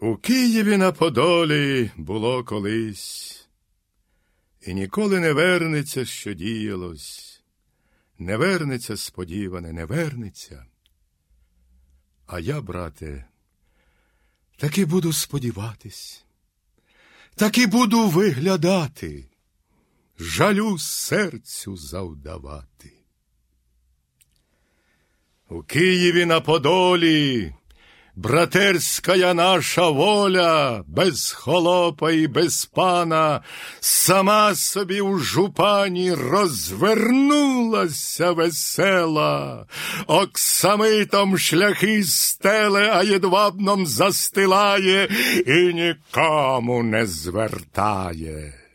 [0.00, 3.48] У Києві на Подолі було колись,
[4.60, 7.42] і ніколи не вернеться, що діялось,
[8.18, 10.66] не вернеться сподіване, не вернеться.
[12.26, 13.24] А я, брате,
[14.56, 16.24] таки буду сподіватись,
[17.34, 19.24] таки буду виглядати,
[20.18, 22.92] жалю серцю завдавати.
[25.48, 27.54] У Києві на Подолі
[28.18, 33.40] Братерська наша воля, без холопа і без пана,
[33.80, 37.52] сама собі у жупані розвернулася
[38.32, 39.66] весела,
[40.06, 45.08] оксамитом шляхи стеле, а єдвабном застилає
[45.46, 48.67] і нікому не звертає.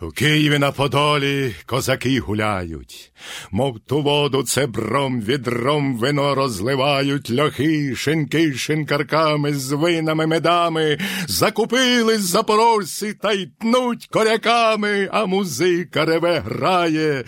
[0.00, 3.12] У Києві на Подолі козаки гуляють,
[3.50, 13.12] мов ту воду цебром відром вино розливають, льохи, шинки, шинкарками, з винами, медами, закупили запорожці
[13.12, 17.24] та й тнуть коряками, а музика реве грає,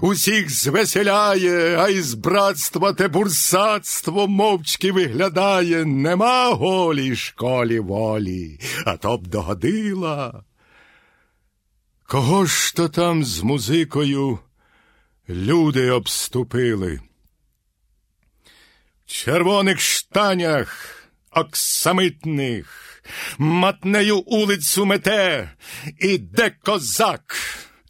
[0.00, 9.18] усіх звеселяє, а із братства те бурсатство мовчки виглядає, нема голій школі волі, а то
[9.18, 10.42] б догодила.
[12.10, 14.38] Кого ж то там з музикою
[15.28, 17.00] люди обступили?
[19.06, 20.96] В червоних штанях
[21.30, 23.02] оксамитних
[23.38, 25.50] матнею улицю мете,
[26.00, 27.36] іде козак.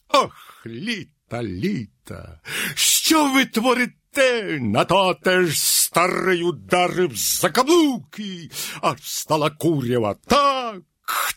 [0.08, 2.40] Ох, літа, літа,
[2.74, 4.58] що ви творите?
[4.60, 10.82] На то теж старий ударив за каблуки, аж стала курява так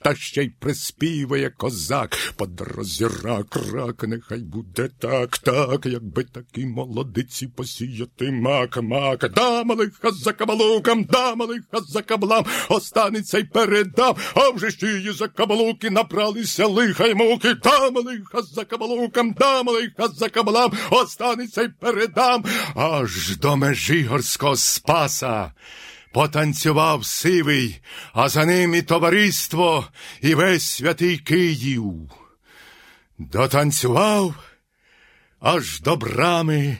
[0.01, 8.31] та ще й приспіває козак, подрозіра крак, нехай буде так, так, якби такі молодиці посіяти
[8.31, 14.69] мак, мак, дам лиха за кабалукам, дам лиха за каблам, останеться й передам, а вже
[14.69, 20.29] ж її за кабалуки набралися лиха й муки, дам лиха за кабалукам, дам лиха за
[20.29, 22.45] каблам, останеться й передам,
[22.75, 25.51] аж до межигорського спаса
[26.13, 27.81] потанцював сивий,
[28.13, 29.87] а за ним і товариство,
[30.21, 32.11] і весь святий Київ.
[33.17, 34.35] Дотанцював
[35.39, 36.77] аж до брами,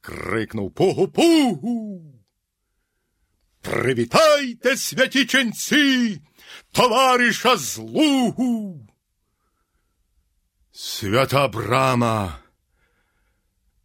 [0.00, 2.00] крикнув Пугу-пугу.
[3.60, 6.20] Привітайте, святі ченці,
[6.72, 8.86] товариша злугу.
[10.72, 12.38] Свята брама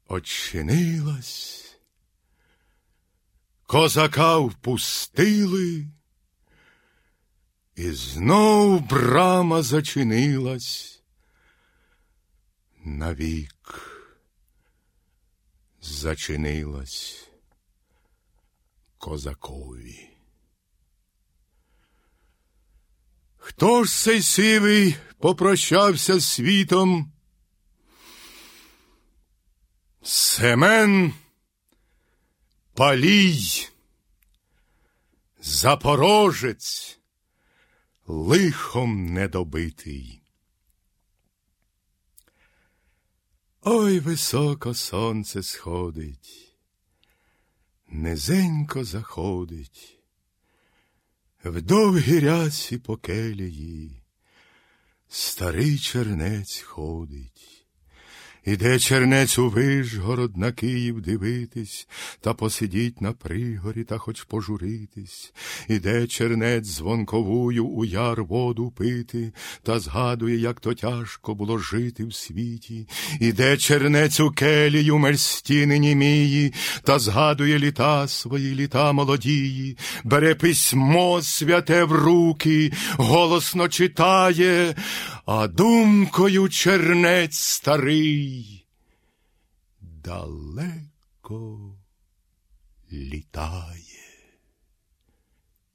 [0.07, 1.65] очинилась.
[3.66, 5.88] Козака впустили,
[7.76, 11.02] і знов брама зачинилась
[12.84, 13.92] навік,
[15.81, 17.28] зачинилась
[18.98, 20.09] козакові.
[23.38, 27.12] Хто ж цей сивий попрощався з світом?
[30.03, 31.14] Семен
[32.75, 33.68] Палій,
[35.41, 37.00] Запорожець,
[38.08, 40.22] лихом недобитий.
[43.62, 46.56] Ой високо сонце сходить,
[47.88, 50.00] низенько заходить,
[51.44, 54.03] в довгі рясі по келії
[55.08, 57.54] старий чернець ходить.
[58.45, 61.88] Іде чернець у Вишгород на Київ дивитись,
[62.22, 65.33] та посидіть на пригорі та хоч пожуритись.
[65.67, 72.13] Іде чернець звонковую у яр воду пити, та згадує, як то тяжко було жити в
[72.13, 72.88] світі.
[73.19, 76.53] Іде чернець у келію мерстіни німії,
[76.84, 84.75] та згадує літа свої, літа молодії, бере письмо святе в руки, голосно читає,
[85.25, 88.66] а думкою чернець старий
[89.81, 91.75] далеко
[92.91, 94.09] літає,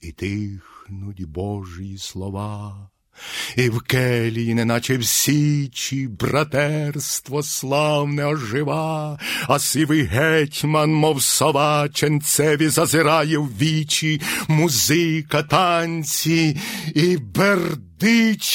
[0.00, 2.91] і тихнуть Божі слова,
[3.57, 9.19] і в келії, неначе в січі, братерство славне ожива,
[9.49, 16.57] а сивий гетьман, мов сова, ченцеві зазирає в вічі, музика, танці
[16.95, 18.47] і бердичів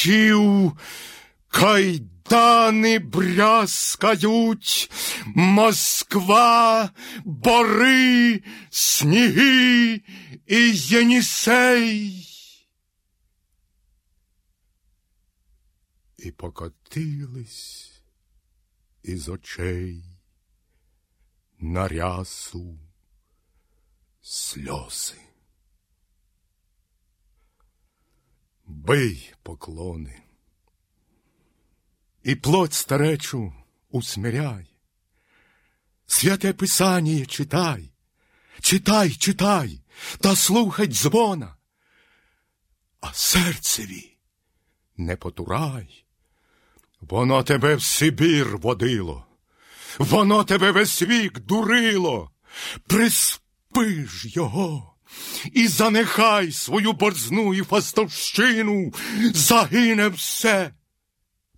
[1.49, 2.09] кайдан.
[2.27, 4.91] Тани брязкають,
[5.35, 6.89] Москва,
[7.25, 10.01] бори, сніги
[10.47, 12.24] і Єнісей.
[16.17, 17.91] І покотились
[19.03, 20.03] із очей
[21.59, 22.79] на рясу
[24.21, 25.25] сльози.
[28.65, 30.21] бий поклони.
[32.23, 33.53] І плоть старечу
[33.89, 34.67] усмиряй,
[36.05, 37.91] святе Писання читай,
[38.61, 39.81] читай, читай,
[40.19, 41.57] та слухай дзвона,
[43.01, 44.17] а серцеві
[44.97, 46.04] не потурай,
[47.09, 49.25] воно тебе в Сибір водило,
[49.97, 52.31] воно тебе весь вік дурило,
[52.87, 54.91] приспи ж його.
[55.51, 58.93] І занехай свою борзну і фастовщину,
[59.33, 60.73] загине все,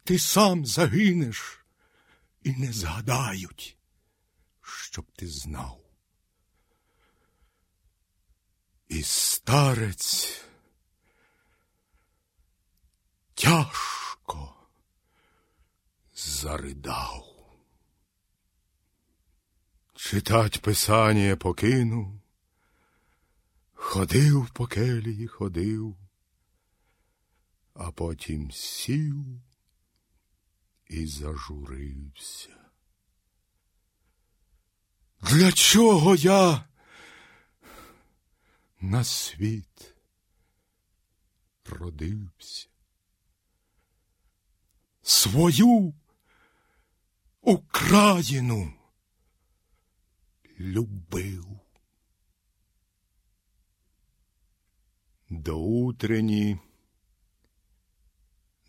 [0.03, 1.65] ти сам загинеш,
[2.44, 3.77] і не згадають,
[4.61, 5.79] щоб ти знав.
[8.89, 10.41] І старець
[13.35, 13.86] тяжко
[20.09, 22.21] Читать писання покинув,
[23.74, 25.98] ходив по келії, ходив,
[27.74, 29.25] а потім сів
[30.88, 32.56] і зажурився.
[35.21, 36.65] Для чого я
[38.81, 39.95] на світ
[41.65, 42.68] родився?
[45.01, 45.94] Свою
[47.42, 48.76] Україну
[50.59, 51.59] любив.
[55.30, 56.59] До утрені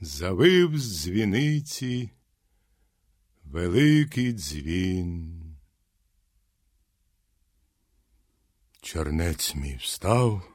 [0.01, 2.11] завив з дзвіниці
[3.45, 5.45] великий дзвін.
[8.81, 10.53] Чернець мій встав,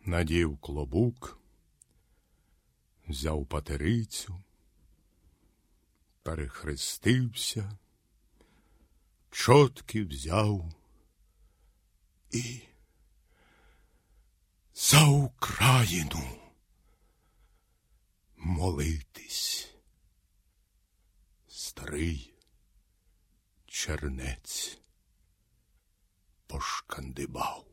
[0.00, 1.38] надів клобук,
[3.08, 4.42] взяв патерицю,
[6.22, 7.78] перехрестився,
[9.36, 10.72] чотки взяв
[12.30, 12.60] і
[14.74, 16.40] за Україну
[18.36, 19.74] молитись.
[21.48, 22.34] Старий
[23.66, 24.78] чернець
[26.46, 27.65] пошкандибав.